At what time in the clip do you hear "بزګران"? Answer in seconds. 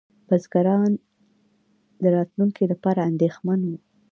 0.27-0.91